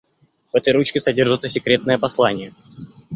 [0.51, 2.53] В этой ручке содержится секретное послание.